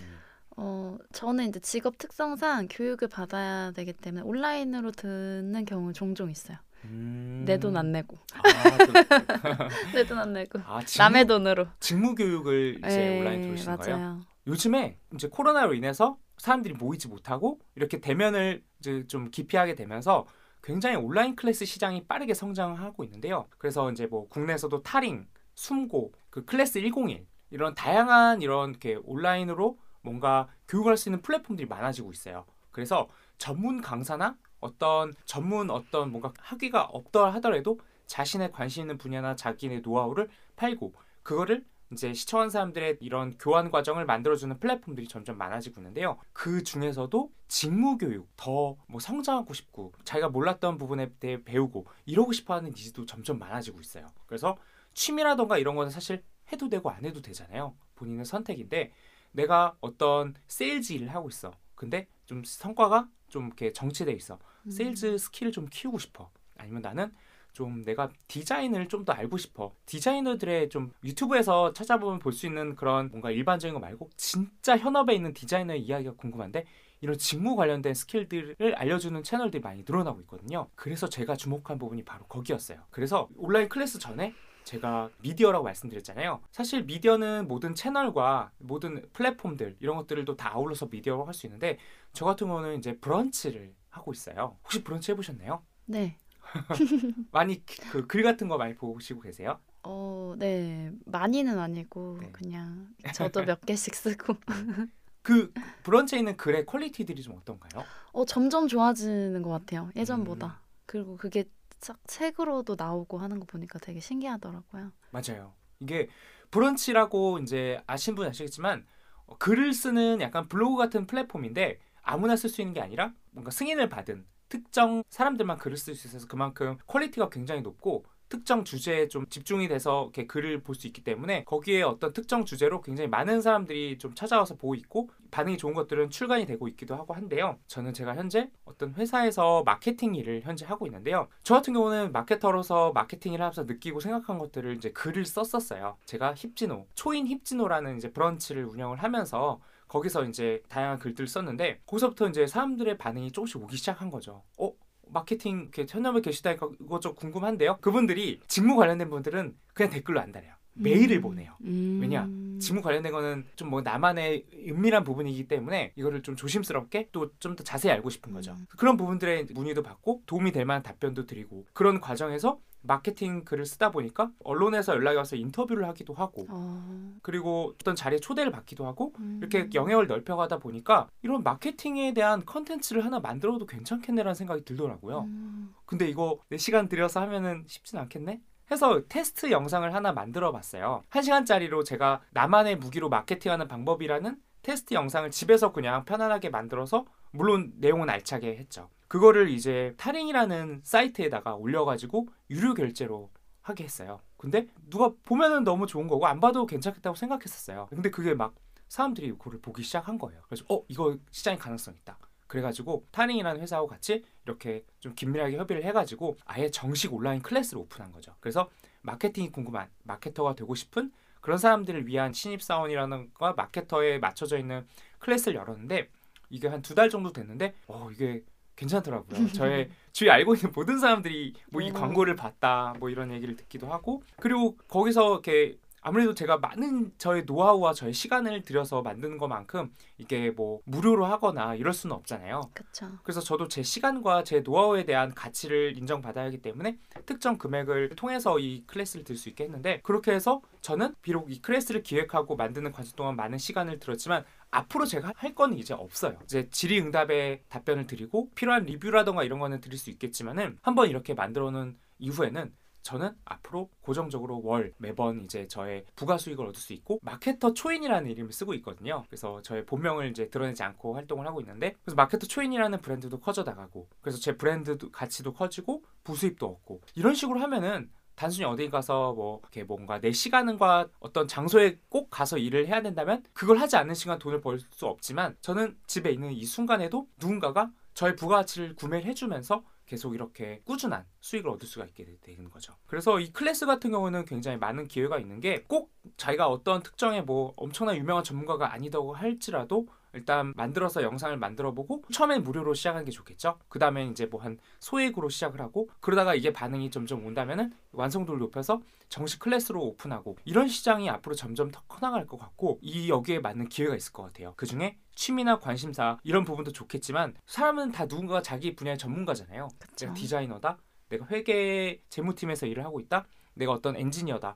어, 0.56 0.96
저는 1.12 1.50
이제 1.50 1.60
직업 1.60 1.98
특성상 1.98 2.68
교육을 2.70 3.08
받아야 3.08 3.70
되기 3.72 3.92
때문에 3.92 4.22
온라인으로 4.24 4.92
듣는 4.92 5.66
경우 5.66 5.92
종종 5.92 6.30
있어요. 6.30 6.56
음... 6.88 7.44
내돈 7.46 7.76
안 7.76 7.92
내고. 7.92 8.18
아, 8.34 8.42
그, 8.78 9.96
내돈 9.96 10.18
안 10.18 10.32
내고. 10.32 10.58
아 10.66 10.82
직무, 10.84 11.02
남의 11.04 11.26
돈으로. 11.26 11.66
직무 11.80 12.14
교육을 12.14 12.78
이제 12.84 13.14
예, 13.14 13.20
온라인 13.20 13.42
들으시는 13.42 13.76
거예요? 13.76 14.20
요즘에 14.46 14.98
이제 15.14 15.28
코로나로 15.28 15.74
인해서 15.74 16.18
사람들이 16.38 16.74
모이지 16.74 17.08
못하고 17.08 17.60
이렇게 17.74 18.00
대면을 18.00 18.62
이제 18.78 19.06
좀 19.06 19.30
기피하게 19.30 19.74
되면서 19.74 20.26
굉장히 20.62 20.96
온라인 20.96 21.36
클래스 21.36 21.64
시장이 21.64 22.06
빠르게 22.06 22.34
성장하고 22.34 23.04
있는데요. 23.04 23.46
그래서 23.58 23.90
이제 23.90 24.06
뭐 24.06 24.28
국내에서도 24.28 24.82
탈잉, 24.82 25.26
숨고, 25.54 26.12
그 26.30 26.44
클래스 26.44 26.80
101 26.80 27.26
이런 27.50 27.74
다양한 27.74 28.42
이런 28.42 28.70
이렇게 28.70 28.98
온라인으로 29.04 29.78
뭔가 30.02 30.48
교육할 30.68 30.96
수 30.96 31.08
있는 31.08 31.22
플랫폼들이 31.22 31.66
많아지고 31.68 32.12
있어요. 32.12 32.44
그래서 32.70 33.08
전문 33.38 33.80
강사나 33.80 34.36
어떤 34.60 35.14
전문 35.24 35.70
어떤 35.70 36.10
뭔가 36.10 36.32
학위가 36.38 36.84
없다 36.84 37.30
하더라도 37.30 37.78
자신의 38.06 38.52
관심 38.52 38.82
있는 38.82 38.98
분야나 38.98 39.36
자기의 39.36 39.80
노하우를 39.80 40.28
팔고 40.56 40.94
그거를 41.22 41.64
이제 41.90 42.12
시청한 42.12 42.50
사람들의 42.50 42.98
이런 43.00 43.38
교환 43.38 43.70
과정을 43.70 44.04
만들어주는 44.04 44.58
플랫폼들이 44.60 45.08
점점 45.08 45.38
많아지고 45.38 45.80
있는데요. 45.80 46.18
그 46.34 46.62
중에서도 46.62 47.30
직무 47.48 47.96
교육 47.96 48.28
더 48.36 48.76
뭐 48.88 49.00
성장하고 49.00 49.54
싶고 49.54 49.92
자기가 50.04 50.28
몰랐던 50.28 50.76
부분에 50.78 51.10
대해 51.18 51.42
배우고 51.42 51.86
이러고 52.04 52.32
싶어하는 52.32 52.70
needs도 52.70 53.06
점점 53.06 53.38
많아지고 53.38 53.80
있어요. 53.80 54.10
그래서 54.26 54.58
취미라던가 54.94 55.58
이런 55.58 55.76
거는 55.76 55.90
사실 55.90 56.22
해도 56.52 56.68
되고 56.68 56.90
안 56.90 57.04
해도 57.04 57.22
되잖아요. 57.22 57.74
본인의 57.94 58.24
선택인데 58.24 58.92
내가 59.32 59.76
어떤 59.80 60.34
세일즈 60.46 60.92
일을 60.94 61.14
하고 61.14 61.28
있어. 61.28 61.52
근데 61.74 62.06
좀 62.26 62.42
성과가 62.44 63.08
좀 63.28 63.46
이렇게 63.46 63.72
정체돼 63.72 64.12
있어. 64.12 64.38
음. 64.64 64.70
세일즈 64.70 65.18
skill을 65.18 65.52
좀 65.52 65.66
키우고 65.70 65.98
싶어. 65.98 66.30
아니면 66.56 66.82
나는 66.82 67.12
좀 67.52 67.84
내가 67.84 68.10
디자인을 68.28 68.88
좀 68.88 69.04
더 69.04 69.12
알고 69.12 69.36
싶어. 69.38 69.74
디자이너들의 69.86 70.68
좀 70.68 70.92
유튜브에서 71.04 71.72
찾아보면 71.72 72.18
볼 72.20 72.32
수 72.32 72.46
있는 72.46 72.76
그런 72.76 73.08
뭔가 73.10 73.30
일반적인 73.30 73.74
거 73.74 73.80
말고 73.80 74.10
진짜 74.16 74.76
현업에 74.76 75.14
있는 75.14 75.32
디자이너의 75.32 75.80
이야기가 75.82 76.12
궁금한데 76.12 76.66
이런 77.00 77.16
직무 77.16 77.54
관련된 77.56 77.94
skill들을 77.94 78.74
알려주는 78.76 79.22
채널들이 79.22 79.60
많이 79.62 79.82
늘어나고 79.86 80.20
있거든요. 80.22 80.68
그래서 80.74 81.08
제가 81.08 81.36
주목한 81.36 81.78
부분이 81.78 82.04
바로 82.04 82.24
거기였어요. 82.26 82.80
그래서 82.90 83.28
온라인 83.36 83.68
클래스 83.68 83.98
전에 83.98 84.34
제가 84.72 85.08
미디어라고 85.22 85.64
말씀드렸잖아요. 85.64 86.40
사실 86.50 86.84
미디어는 86.84 87.48
모든 87.48 87.74
채널과 87.74 88.52
모든 88.58 89.02
플랫폼들 89.14 89.76
이런 89.80 89.96
것들을 89.96 90.24
또 90.26 90.36
다 90.36 90.52
아울러서 90.54 90.86
미디어로 90.90 91.24
할수 91.24 91.46
있는데 91.46 91.78
저 92.12 92.24
같은 92.26 92.46
경우는 92.46 92.78
이제 92.78 92.96
브런치를 92.98 93.74
하고 93.88 94.12
있어요. 94.12 94.58
혹시 94.62 94.84
브런치 94.84 95.10
해보셨나요? 95.12 95.62
네. 95.86 96.16
많이 97.32 97.64
그 97.64 98.06
글 98.06 98.22
같은 98.22 98.48
거 98.48 98.56
많이 98.58 98.74
보시고 98.74 99.20
계세요? 99.22 99.58
어, 99.84 100.34
네. 100.38 100.92
많이는 101.06 101.58
아니고 101.58 102.18
네. 102.20 102.28
그냥 102.32 102.88
저도 103.14 103.44
몇 103.44 103.60
개씩 103.62 103.94
쓰고. 103.94 104.34
그 105.22 105.52
브런치에 105.82 106.18
있는 106.20 106.36
글의 106.36 106.66
퀄리티들이 106.66 107.22
좀 107.22 107.36
어떤가요? 107.36 107.84
어, 108.12 108.24
점점 108.26 108.68
좋아지는 108.68 109.40
것 109.42 109.50
같아요. 109.50 109.90
예전보다. 109.96 110.46
음. 110.46 110.68
그리고 110.86 111.16
그게 111.16 111.44
싹 111.80 111.98
책으로도 112.06 112.76
나오고 112.76 113.18
하는 113.18 113.38
거 113.38 113.46
보니까 113.46 113.78
되게 113.78 114.00
신기하더라고요. 114.00 114.92
맞아요. 115.10 115.54
이게 115.80 116.08
브런치라고 116.50 117.38
이제 117.38 117.82
아신 117.86 118.14
분 118.14 118.26
아시겠지만 118.26 118.86
어, 119.26 119.36
글을 119.38 119.72
쓰는 119.72 120.20
약간 120.20 120.48
블로그 120.48 120.76
같은 120.76 121.06
플랫폼인데 121.06 121.78
아무나 122.02 122.36
쓸 122.36 122.48
수 122.50 122.62
있는 122.62 122.74
게 122.74 122.80
아니라 122.80 123.12
뭔가 123.30 123.50
승인을 123.50 123.88
받은 123.88 124.26
특정 124.48 125.02
사람들만 125.10 125.58
글을 125.58 125.76
쓸 125.76 125.94
수 125.94 126.08
있어서 126.08 126.26
그만큼 126.26 126.78
quality가 126.86 127.28
굉장히 127.28 127.60
높고 127.60 128.06
특정 128.28 128.64
주제에 128.64 129.08
좀 129.08 129.26
집중이 129.28 129.68
돼서 129.68 130.04
이렇게 130.04 130.26
글을 130.26 130.62
볼 130.62 130.78
수 130.78 130.86
있기 130.86 131.02
때문에 131.02 131.44
거기에 131.44 131.82
어떤 131.82 132.12
특정 132.12 132.44
주제로 132.44 132.80
굉장히 132.80 133.08
많은 133.08 133.40
사람들이 133.40 133.98
좀 133.98 134.14
찾아와서 134.14 134.54
보고 134.54 134.74
있고 134.76 135.10
반응이 135.30 135.58
좋은 135.58 135.74
것들은 135.74 136.10
출간이 136.10 136.46
되고 136.46 136.68
있기도 136.68 136.94
하고 136.94 137.14
한데요. 137.14 137.58
저는 137.66 137.92
제가 137.92 138.14
현재 138.14 138.48
어떤 138.64 138.94
회사에서 138.94 139.62
마케팅 139.64 140.14
일을 140.14 140.42
현재 140.42 140.64
하고 140.66 140.86
있는데요. 140.86 141.28
저 141.42 141.54
같은 141.54 141.74
경우는 141.74 142.12
마케터로서 142.12 142.92
마케팅 142.92 143.32
일을 143.32 143.42
하면서 143.42 143.64
느끼고 143.64 144.00
생각한 144.00 144.38
것들을 144.38 144.76
이제 144.76 144.90
글을 144.92 145.24
썼었어요. 145.26 145.96
제가 146.04 146.34
힙진호, 146.34 146.86
초인 146.94 147.26
힙진호라는 147.26 147.96
이제 147.96 148.12
브런치를 148.12 148.64
운영을 148.64 149.02
하면서 149.02 149.60
거기서 149.88 150.24
이제 150.24 150.62
다양한 150.68 150.98
글들을 150.98 151.26
썼는데 151.26 151.80
거기서부터 151.86 152.28
이제 152.28 152.46
사람들의 152.46 152.98
반응이 152.98 153.32
조금씩 153.32 153.62
오기 153.62 153.76
시작한 153.76 154.10
거죠. 154.10 154.42
어? 154.58 154.70
마케팅 155.12 155.70
현업에 155.88 156.20
계시다니까 156.20 156.68
이거 156.80 157.00
좀 157.00 157.14
궁금한데요. 157.14 157.78
그분들이 157.80 158.40
직무 158.46 158.76
관련된 158.76 159.10
분들은 159.10 159.56
그냥 159.74 159.90
댓글로 159.90 160.20
안 160.20 160.32
달아요. 160.32 160.57
메일을 160.78 161.20
보내요. 161.20 161.52
음. 161.62 161.98
왜냐? 162.00 162.28
직무 162.60 162.82
관련된 162.82 163.12
거는 163.12 163.44
좀 163.56 163.68
뭐 163.68 163.82
나만의 163.82 164.46
은밀한 164.68 165.04
부분이기 165.04 165.46
때문에 165.48 165.92
이거를 165.96 166.22
좀 166.22 166.34
조심스럽게 166.36 167.10
또 167.12 167.30
좀 167.38 167.54
더 167.54 167.62
자세히 167.64 167.92
알고 167.92 168.10
싶은 168.10 168.32
거죠. 168.32 168.52
음. 168.52 168.66
그런 168.76 168.96
부분들의 168.96 169.46
문의도 169.54 169.82
받고 169.82 170.22
도움이 170.26 170.52
될 170.52 170.64
만한 170.64 170.82
답변도 170.82 171.26
드리고 171.26 171.66
그런 171.72 172.00
과정에서 172.00 172.58
마케팅 172.80 173.44
글을 173.44 173.66
쓰다 173.66 173.90
보니까 173.90 174.30
언론에서 174.44 174.94
연락이 174.94 175.16
와서 175.16 175.34
인터뷰를 175.36 175.86
하기도 175.88 176.14
하고 176.14 176.46
어, 176.48 177.16
그리고 177.22 177.74
어떤 177.80 177.96
자리에 177.96 178.20
초대를 178.20 178.52
받기도 178.52 178.86
하고 178.86 179.12
음. 179.18 179.38
이렇게 179.40 179.68
영역을 179.74 180.06
넓혀가다 180.06 180.58
보니까 180.58 181.08
이런 181.22 181.42
마케팅에 181.42 182.14
대한 182.14 182.44
컨텐츠를 182.44 183.04
하나 183.04 183.18
만들어도 183.18 183.66
괜찮겠네라는 183.66 184.34
생각이 184.34 184.64
들더라고요. 184.64 185.22
음. 185.22 185.74
근데 185.86 186.08
이거 186.08 186.38
내 186.48 186.56
시간 186.56 186.88
들여서 186.88 187.20
하면은 187.22 187.64
쉽진 187.66 187.98
않겠네? 187.98 188.40
해서 188.70 189.02
테스트 189.08 189.50
영상을 189.50 189.92
하나 189.94 190.12
만들어 190.12 190.52
봤어요. 190.52 191.02
한 191.08 191.22
시간짜리로 191.22 191.84
제가 191.84 192.20
나만의 192.30 192.76
무기로 192.76 193.08
마케팅하는 193.08 193.68
방법이라는 193.68 194.36
테스트 194.62 194.94
영상을 194.94 195.30
집에서 195.30 195.72
그냥 195.72 196.04
편안하게 196.04 196.50
만들어서 196.50 197.06
물론 197.30 197.72
내용은 197.76 198.10
알차게 198.10 198.56
했죠. 198.56 198.90
그거를 199.08 199.48
이제 199.48 199.94
탈잉이라는 199.96 200.82
사이트에다가 200.84 201.54
올려가지고 201.54 202.28
유료 202.50 202.74
결제로 202.74 203.30
하게 203.62 203.84
했어요. 203.84 204.20
근데 204.36 204.66
누가 204.88 205.12
보면은 205.24 205.64
너무 205.64 205.86
좋은 205.86 206.06
거고 206.06 206.26
안 206.26 206.40
봐도 206.40 206.66
괜찮겠다고 206.66 207.16
생각했었어요. 207.16 207.86
근데 207.90 208.10
그게 208.10 208.34
막 208.34 208.54
사람들이 208.88 209.32
그걸 209.32 209.60
보기 209.60 209.82
시작한 209.82 210.18
거예요. 210.18 210.40
그래서 210.46 210.64
어 210.68 210.82
이거 210.88 211.16
시장의 211.30 211.58
가능성 211.58 211.94
있다. 211.94 212.18
그래가지고 212.48 213.06
탈잉이라는 213.12 213.60
회사하고 213.60 213.86
같이 213.86 214.24
이렇게 214.44 214.84
좀 215.00 215.14
긴밀하게 215.14 215.56
협의를 215.58 215.84
해가지고 215.84 216.36
아예 216.44 216.70
정식 216.70 217.14
온라인 217.14 217.40
클래스를 217.42 217.80
오픈한 217.82 218.10
거죠. 218.10 218.34
그래서 218.40 218.68
마케팅이 219.02 219.50
궁금한 219.52 219.88
마케터가 220.02 220.54
되고 220.54 220.74
싶은 220.74 221.12
그런 221.40 221.58
사람들을 221.58 222.06
위한 222.08 222.32
신입 222.32 222.62
사원이라는 222.62 223.30
거 223.34 223.52
마케터에 223.52 224.18
맞춰져 224.18 224.58
있는 224.58 224.86
클래스를 225.20 225.56
열었는데 225.56 226.08
이게 226.50 226.66
한 226.68 226.82
두 226.82 226.94
달 226.94 227.10
정도 227.10 227.32
됐는데 227.32 227.74
어 227.86 228.10
이게 228.10 228.42
괜찮더라고요. 228.76 229.28
저의 229.52 229.90
주위 230.12 230.30
알고 230.30 230.54
있는 230.54 230.72
모든 230.74 230.98
사람들이 230.98 231.52
뭐이 231.70 231.90
어. 231.90 231.92
광고를 231.92 232.34
봤다 232.36 232.94
뭐 232.98 233.10
이런 233.10 233.30
얘기를 233.32 233.54
듣기도 233.56 233.88
하고 233.92 234.22
그리고 234.40 234.76
거기서 234.88 235.32
이렇게 235.32 235.76
아무래도 236.00 236.34
제가 236.34 236.58
많은 236.58 237.12
저의 237.18 237.44
노하우와 237.44 237.92
저의 237.92 238.12
시간을 238.12 238.62
들여서 238.62 239.02
만드는 239.02 239.38
것만큼 239.38 239.92
이게 240.18 240.50
뭐 240.50 240.80
무료로 240.84 241.26
하거나 241.26 241.74
이럴 241.74 241.92
수는 241.92 242.14
없잖아요. 242.16 242.70
그쵸. 242.74 243.10
그래서 243.22 243.40
저도 243.40 243.68
제 243.68 243.82
시간과 243.82 244.44
제 244.44 244.60
노하우에 244.60 245.04
대한 245.04 245.34
가치를 245.34 245.96
인정받아야 245.96 246.46
하기 246.46 246.58
때문에 246.62 246.98
특정 247.26 247.58
금액을 247.58 248.10
통해서 248.10 248.58
이 248.58 248.84
클래스를 248.86 249.24
들 249.24 249.36
수 249.38 249.48
있게 249.48 249.64
했는데 249.64 250.00
그렇게 250.02 250.32
해서 250.32 250.60
저는 250.82 251.14
비록 251.22 251.50
이 251.50 251.60
클래스를 251.62 252.02
기획하고 252.02 252.56
만드는 252.56 252.92
과정 252.92 253.12
동안 253.16 253.36
많은 253.36 253.58
시간을 253.58 253.98
들었지만 254.00 254.44
앞으로 254.70 255.06
제가 255.06 255.32
할 255.36 255.54
거는 255.54 255.78
이제 255.78 255.94
없어요. 255.94 256.38
이제 256.44 256.68
질의응답에 256.70 257.62
답변을 257.68 258.06
드리고 258.06 258.50
필요한 258.54 258.84
리뷰라던가 258.84 259.44
이런 259.44 259.58
거는 259.60 259.80
드릴 259.80 259.98
수 259.98 260.10
있겠지만은 260.10 260.78
한번 260.82 261.08
이렇게 261.08 261.34
만들어 261.34 261.70
놓은 261.70 261.96
이후에는 262.18 262.72
저는 263.02 263.34
앞으로 263.44 263.88
고정적으로 264.00 264.60
월 264.62 264.92
매번 264.98 265.44
이제 265.44 265.66
저의 265.66 266.04
부가 266.14 266.36
수익을 266.38 266.66
얻을 266.66 266.80
수 266.80 266.92
있고 266.92 267.18
마케터 267.22 267.72
초인이라는 267.72 268.30
이름을 268.30 268.52
쓰고 268.52 268.74
있거든요. 268.74 269.24
그래서 269.28 269.62
저의 269.62 269.86
본명을 269.86 270.30
이제 270.30 270.48
드러내지 270.48 270.82
않고 270.82 271.14
활동을 271.14 271.46
하고 271.46 271.60
있는데 271.60 271.94
그래서 272.04 272.16
마케터 272.16 272.46
초인이라는 272.46 273.00
브랜드도 273.00 273.40
커져 273.40 273.62
나가고 273.62 274.08
그래서 274.20 274.38
제 274.38 274.56
브랜드 274.56 274.96
가치도 275.10 275.52
커지고 275.54 276.04
부수입도 276.24 276.66
얻고 276.66 277.00
이런 277.14 277.34
식으로 277.34 277.60
하면은 277.60 278.10
단순히 278.34 278.66
어디 278.66 278.88
가서 278.88 279.32
뭐 279.32 279.58
이렇게 279.62 279.82
뭔가 279.82 280.20
내 280.20 280.30
시간과 280.30 281.08
어떤 281.18 281.48
장소에 281.48 281.98
꼭 282.08 282.30
가서 282.30 282.56
일을 282.56 282.86
해야 282.86 283.02
된다면 283.02 283.42
그걸 283.52 283.78
하지 283.78 283.96
않는 283.96 284.14
시간 284.14 284.38
돈을 284.38 284.60
벌 284.60 284.78
수 284.78 285.06
없지만 285.06 285.56
저는 285.60 285.96
집에 286.06 286.30
있는 286.30 286.52
이 286.52 286.64
순간에도 286.64 287.26
누군가가 287.40 287.90
저의 288.14 288.36
부가가치를 288.36 288.94
구매를 288.94 289.26
해주면서 289.26 289.82
계속 290.08 290.34
이렇게 290.34 290.80
꾸준한 290.84 291.24
수익을 291.40 291.70
얻을 291.70 291.86
수가 291.86 292.06
있게 292.06 292.24
되- 292.24 292.38
되는 292.40 292.70
거죠. 292.70 292.94
그래서 293.06 293.38
이 293.38 293.52
클래스 293.52 293.86
같은 293.86 294.10
경우는 294.10 294.44
굉장히 294.46 294.78
많은 294.78 295.06
기회가 295.06 295.38
있는 295.38 295.60
게 295.60 295.84
꼭 295.86 296.10
자기가 296.36 296.68
어떤 296.68 297.02
특정의 297.02 297.42
뭐 297.44 297.72
엄청난 297.76 298.16
유명한 298.16 298.42
전문가가 298.42 298.92
아니다고 298.92 299.34
할지라도 299.34 300.08
일단 300.38 300.72
만들어서 300.76 301.22
영상을 301.22 301.56
만들어 301.56 301.92
보고 301.92 302.22
처음엔 302.32 302.62
무료로 302.62 302.94
시작하는 302.94 303.24
게 303.24 303.30
좋겠죠. 303.32 303.78
그 303.88 303.98
다음에 303.98 304.26
이제 304.26 304.46
뭐 304.46 304.58
한 304.58 304.76
소액으로 305.00 305.48
시작을 305.48 305.80
하고 305.80 306.08
그러다가 306.20 306.54
이게 306.54 306.72
반응이 306.72 307.10
점점 307.10 307.44
온다면은 307.46 307.92
완성도를 308.12 308.58
높여서 308.58 309.00
정식 309.28 309.60
클래스로 309.60 310.02
오픈하고 310.02 310.56
이런 310.64 310.88
시장이 310.88 311.30
앞으로 311.30 311.54
점점 311.54 311.90
더 311.90 312.00
커나갈 312.08 312.46
것 312.46 312.58
같고 312.58 312.98
이 313.02 313.28
여기에 313.28 313.60
맞는 313.60 313.88
기회가 313.88 314.16
있을 314.16 314.32
것 314.32 314.42
같아요. 314.42 314.74
그 314.76 314.86
중에 314.86 315.16
취미나 315.34 315.78
관심사 315.78 316.38
이런 316.42 316.64
부분도 316.64 316.90
좋겠지만 316.92 317.54
사람은 317.66 318.10
다 318.10 318.24
누군가가 318.24 318.62
자기 318.62 318.96
분야의 318.96 319.16
전문가잖아요. 319.18 319.88
그쵸. 319.98 320.26
내가 320.26 320.34
디자이너다. 320.34 320.98
내가 321.28 321.46
회계 321.50 322.20
재무팀에서 322.30 322.86
일을 322.86 323.04
하고 323.04 323.20
있다. 323.20 323.46
내가 323.74 323.92
어떤 323.92 324.16
엔지니어다. 324.16 324.74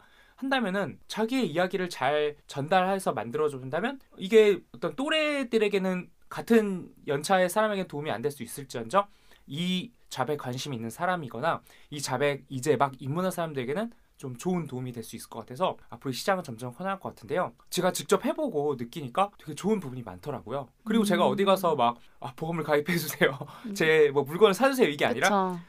한다면은 0.53 0.99
자기의 1.07 1.49
이야기를 1.51 1.89
잘 1.89 2.37
전달해서 2.47 3.13
만들어 3.13 3.49
준다면 3.49 4.01
이게 4.17 4.61
어떤 4.75 4.95
또래들에게는 4.97 6.11
같은 6.29 6.89
연차의 7.07 7.49
사람에게 7.49 7.87
도움이 7.87 8.11
안 8.11 8.23
될 8.23 8.31
수 8.33 8.43
있을지언정 8.43 9.07
이 9.47 9.91
잡에 10.09 10.37
관심이 10.37 10.77
있는 10.77 10.91
사람이거나 10.91 11.63
이 11.91 12.01
잡에 12.01 12.43
이제 12.49 12.77
막 12.77 12.93
입문한 13.01 13.31
사람들에게는 13.31 13.93
좀 14.17 14.37
좋은 14.37 14.67
도움이 14.67 14.93
될 14.93 15.03
수 15.03 15.17
있을 15.17 15.29
것 15.29 15.41
같아서 15.41 15.77
앞으로 15.91 16.11
이 16.11 16.15
시장은 16.15 16.43
점점 16.45 16.73
커나갈 16.73 16.99
것 17.01 17.09
같은데요. 17.11 17.53
제가 17.71 17.93
직접 17.93 18.25
해보고 18.25 18.77
느끼니까 18.79 19.31
되게 19.39 19.55
좋은 19.55 19.81
부분이 19.81 20.03
많더라고요. 20.03 20.69
그리고 20.85 21.05
제가 21.05 21.27
어디 21.27 21.45
가서 21.45 21.75
막 21.75 21.99
아, 22.21 22.33
보험을 22.37 22.63
가입해 22.65 22.97
주세요. 22.97 23.37
음. 23.67 23.75
제뭐 23.75 24.23
물건을 24.25 24.55
사주세요 24.55 24.89
이게 24.89 25.05
아니라 25.05 25.29
그쵸. 25.29 25.61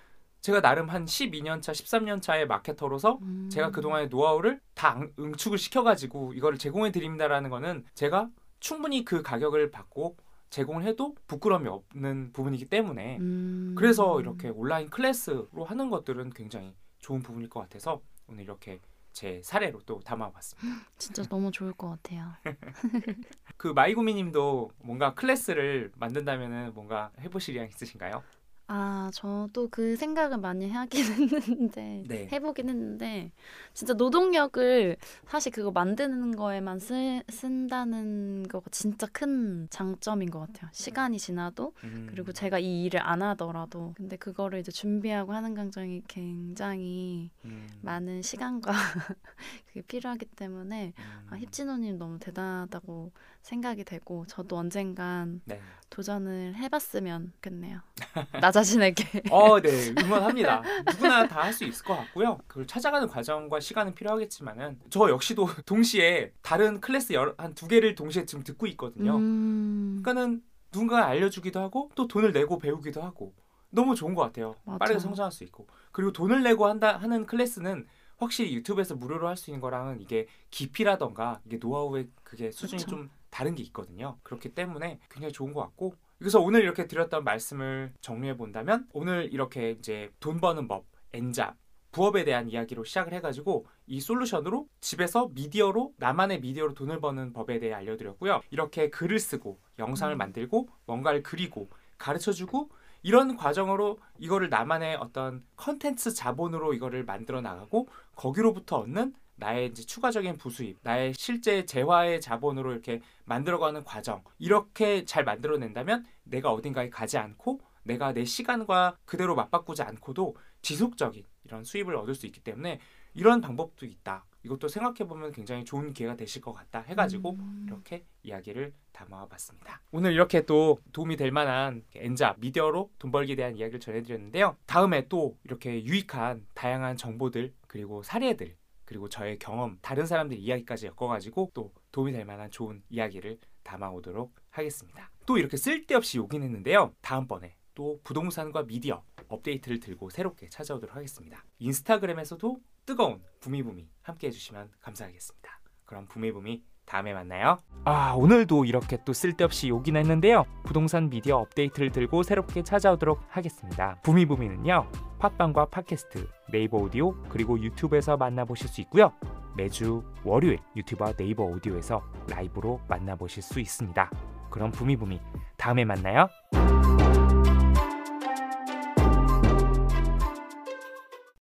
제가 0.43 0.59
나름 0.59 0.89
한 0.89 1.05
12년 1.05 1.61
차, 1.61 1.71
13년 1.71 2.21
차의 2.21 2.47
마케터로서 2.47 3.17
음. 3.21 3.49
제가 3.49 3.71
그동안의 3.71 4.09
노하우를 4.09 4.59
다 4.75 4.97
응- 4.99 5.13
응축을 5.17 5.57
시켜가지고 5.57 6.33
이거를 6.33 6.57
제공해 6.57 6.91
드립니다라는 6.91 7.49
거는 7.49 7.85
제가 7.93 8.29
충분히 8.59 9.05
그 9.05 9.21
가격을 9.21 9.71
받고 9.71 10.17
제공을 10.49 10.83
해도 10.83 11.15
부끄러움이 11.27 11.69
없는 11.69 12.33
부분이기 12.33 12.65
때문에 12.65 13.19
음. 13.19 13.73
그래서 13.77 14.19
이렇게 14.19 14.49
온라인 14.49 14.89
클래스로 14.89 15.63
하는 15.65 15.89
것들은 15.89 16.31
굉장히 16.31 16.75
좋은 16.99 17.21
부분일 17.21 17.49
것 17.49 17.61
같아서 17.61 18.01
오늘 18.27 18.43
이렇게 18.43 18.81
제 19.13 19.41
사례로 19.43 19.79
또 19.85 20.01
담아봤습니다. 20.01 20.89
진짜 20.99 21.23
너무 21.23 21.51
좋을 21.51 21.71
것 21.71 21.87
같아요. 21.87 22.33
그 23.55 23.69
마이구미님도 23.69 24.71
뭔가 24.83 25.13
클래스를 25.13 25.93
만든다면은 25.95 26.73
뭔가 26.73 27.11
해보실 27.21 27.55
의향 27.55 27.69
있으신가요? 27.69 28.21
아, 28.67 29.11
저도 29.13 29.67
그 29.69 29.95
생각을 29.97 30.37
많이 30.37 30.69
하긴 30.69 31.03
했는데, 31.41 32.03
네. 32.07 32.29
해보긴 32.31 32.69
했는데, 32.69 33.31
진짜 33.73 33.93
노동력을 33.93 34.95
사실 35.27 35.51
그거 35.51 35.69
만드는 35.71 36.35
거에만 36.35 36.79
쓰, 36.79 37.21
쓴다는 37.29 38.47
거가 38.47 38.69
진짜 38.71 39.05
큰 39.11 39.67
장점인 39.69 40.31
것 40.31 40.39
같아요. 40.39 40.69
시간이 40.71 41.19
지나도, 41.19 41.73
음, 41.83 42.07
그리고 42.09 42.31
제가 42.31 42.57
이 42.59 42.85
일을 42.85 43.01
안 43.01 43.21
하더라도. 43.21 43.93
근데 43.97 44.15
그거를 44.15 44.59
이제 44.59 44.71
준비하고 44.71 45.33
하는 45.33 45.53
과정이 45.53 46.01
굉장히 46.07 47.31
음, 47.45 47.67
많은 47.81 48.21
시간과 48.21 48.71
그게 49.67 49.81
필요하기 49.81 50.25
때문에, 50.37 50.93
음, 50.97 51.27
아, 51.29 51.35
힙진호님 51.37 51.97
너무 51.97 52.17
대단하다고 52.17 53.11
생각이 53.47 53.83
되고, 53.83 54.25
저도 54.25 54.57
언젠간 54.57 55.41
네. 55.45 55.61
도전을 55.89 56.55
해봤으면 56.55 57.33
좋겠네요. 57.35 57.79
나 58.41 58.51
자신에게. 58.51 59.23
어, 59.29 59.59
네, 59.59 59.69
응원합니다. 60.01 60.63
누구나 60.87 61.27
다 61.27 61.43
할 61.43 61.53
수 61.53 61.65
있을 61.65 61.85
것 61.85 61.95
같고요. 61.95 62.39
그걸 62.47 62.65
찾아가는 62.65 63.07
과정과 63.07 63.59
시간은 63.59 63.93
필요하겠지만은 63.95 64.79
저 64.89 65.09
역시도 65.09 65.45
동시에 65.67 66.31
다른 66.41 66.79
클래스 66.81 67.13
한 67.37 67.53
두 67.53 67.67
개를 67.67 67.93
동시에 67.95 68.25
지금 68.25 68.43
듣고 68.43 68.65
있거든요. 68.67 69.17
음, 69.17 69.99
그러니까는 70.01 70.41
누군가 70.71 71.05
알려주기도 71.05 71.59
하고 71.59 71.91
또 71.95 72.07
돈을 72.07 72.31
내고 72.31 72.57
배우기도 72.57 73.03
하고 73.03 73.33
너무 73.69 73.93
좋은 73.93 74.15
것 74.15 74.21
같아요. 74.23 74.55
맞아. 74.63 74.77
빠르게 74.79 74.99
성장할 74.99 75.31
수 75.31 75.43
있고 75.43 75.67
그리고 75.91 76.11
돈을 76.13 76.41
내고 76.43 76.65
한다 76.65 76.97
하는 76.97 77.25
클래스는 77.27 77.85
확실히 78.17 78.55
유튜브에서 78.55 78.95
무료로 78.95 79.27
할 79.27 79.35
수 79.37 79.49
있는 79.51 79.59
거랑은 79.61 79.99
이게 80.01 80.27
깊이라던가 80.49 81.41
이게 81.45 81.57
노하우의 81.57 82.07
그게 82.23 82.51
수준이 82.51 82.81
그쵸. 82.83 82.89
좀 82.95 83.09
다른 83.33 83.55
게 83.55 83.63
있거든요. 83.63 84.19
그렇기 84.21 84.49
때문에 84.49 84.99
굉장히 85.09 85.33
좋은 85.33 85.53
것 85.53 85.61
같고 85.61 85.95
그래서 86.19 86.39
오늘 86.39 86.61
이렇게 86.61 86.85
드렸던 86.85 87.23
말씀을 87.23 87.91
정리해 87.99 88.37
본다면 88.37 88.87
오늘 88.93 89.27
이렇게 89.33 89.71
이제 89.71 90.11
돈 90.19 90.39
버는 90.39 90.67
법, 90.67 90.85
엔잡, 91.13 91.55
부업에 91.91 92.25
대한 92.25 92.47
이야기로 92.47 92.83
시작을 92.83 93.11
해가지고 93.13 93.65
이 93.87 93.99
솔루션으로 93.99 94.67
집에서 94.81 95.29
미디어로 95.33 95.95
나만의 95.97 96.41
미디어로 96.41 96.75
돈을 96.75 97.01
버는 97.01 97.33
법에 97.33 97.59
대해 97.59 97.73
알려드렸고요. 97.73 98.41
이렇게 98.51 98.91
글을 98.91 99.17
쓰고 99.19 99.59
영상을 99.79 100.13
음. 100.13 100.17
만들고 100.19 100.69
뭔가를 100.85 101.23
그리고 101.23 101.69
가르쳐주고 101.97 102.69
이런 103.01 103.35
과정으로 103.35 103.97
이거를 104.19 104.49
나만의 104.49 104.97
어떤 104.97 105.43
컨텐츠 105.55 106.13
자본으로 106.13 106.73
이거를 106.73 107.03
만들어 107.03 107.41
나가고 107.41 107.87
거기로부터 108.15 108.77
얻는 108.77 109.13
나의 109.35 109.67
이제 109.67 109.83
추가적인 109.83 110.37
부수입, 110.37 110.77
나의 110.81 111.13
실제 111.13 111.65
재화의 111.65 112.21
자본으로 112.21 112.71
이렇게 112.71 113.01
만들어가는 113.25 113.83
과정 113.83 114.23
이렇게 114.39 115.05
잘 115.05 115.23
만들어낸다면 115.23 116.05
내가 116.23 116.51
어딘가에 116.51 116.89
가지 116.89 117.17
않고 117.17 117.61
내가 117.83 118.13
내 118.13 118.25
시간과 118.25 118.97
그대로 119.05 119.35
맞바꾸지 119.35 119.81
않고도 119.83 120.35
지속적인 120.61 121.25
이런 121.45 121.63
수입을 121.63 121.95
얻을 121.95 122.15
수 122.15 122.25
있기 122.25 122.39
때문에 122.41 122.79
이런 123.13 123.41
방법도 123.41 123.85
있다. 123.85 124.25
이것도 124.43 124.67
생각해 124.67 125.07
보면 125.07 125.31
굉장히 125.31 125.63
좋은 125.63 125.93
기회가 125.93 126.15
되실 126.15 126.41
것 126.41 126.51
같다 126.51 126.81
해가지고 126.81 127.31
음. 127.31 127.65
이렇게 127.67 128.03
이야기를 128.23 128.73
담아봤습니다. 128.91 129.81
오늘 129.91 130.11
이렇게 130.11 130.45
또 130.45 130.79
도움이 130.91 131.15
될 131.15 131.31
만한 131.31 131.83
엔잡 131.95 132.39
미디어로 132.39 132.91
돈 132.99 133.11
벌기에 133.11 133.35
대한 133.35 133.55
이야기를 133.55 133.79
전해드렸는데요. 133.79 134.57
다음에 134.65 135.07
또 135.07 135.37
이렇게 135.45 135.83
유익한 135.85 136.45
다양한 136.53 136.97
정보들 136.97 137.53
그리고 137.67 138.03
사례들 138.03 138.55
그리고 138.85 139.09
저의 139.09 139.39
경험 139.39 139.77
다른 139.81 140.05
사람들 140.05 140.37
이야기까지 140.37 140.87
엮어가지고 140.87 141.51
또 141.53 141.73
도움이 141.91 142.11
될 142.11 142.25
만한 142.25 142.51
좋은 142.51 142.83
이야기를 142.89 143.39
담아오도록 143.63 144.35
하겠습니다. 144.49 145.09
또 145.25 145.37
이렇게 145.37 145.57
쓸데없이 145.57 146.17
욕긴 146.17 146.43
했는데요. 146.43 146.93
다음번에 147.01 147.55
또 147.75 147.99
부동산과 148.03 148.63
미디어 148.63 149.03
업데이트를 149.27 149.79
들고 149.79 150.09
새롭게 150.09 150.49
찾아오도록 150.49 150.95
하겠습니다. 150.95 151.43
인스타그램에서도 151.59 152.59
뜨거운 152.85 153.23
부미부미 153.39 153.89
함께 154.01 154.27
해주시면 154.27 154.71
감사하겠습니다. 154.79 155.59
그럼 155.85 156.07
부미부미 156.07 156.63
다음에 156.85 157.13
만나요. 157.13 157.57
아 157.85 158.13
오늘도 158.15 158.65
이렇게 158.65 158.97
또 159.03 159.13
쓸데없이 159.13 159.69
욕이나 159.69 159.99
했는데요. 159.99 160.45
부동산 160.63 161.09
미디어 161.09 161.37
업데이트를 161.37 161.91
들고 161.91 162.23
새롭게 162.23 162.63
찾아오도록 162.63 163.21
하겠습니다. 163.29 163.97
부미부미는요. 164.03 164.87
팟빵과 165.19 165.65
팟캐스트, 165.65 166.27
네이버 166.51 166.77
오디오 166.77 167.13
그리고 167.29 167.59
유튜브에서 167.59 168.17
만나보실 168.17 168.67
수 168.67 168.81
있고요. 168.81 169.11
매주 169.55 170.03
월요일 170.23 170.59
유튜브와 170.75 171.13
네이버 171.13 171.43
오디오에서 171.43 172.01
라이브로 172.29 172.81
만나보실 172.87 173.43
수 173.43 173.59
있습니다. 173.59 174.09
그럼 174.49 174.71
부미부미 174.71 175.19
다음에 175.57 175.85
만나요. 175.85 176.27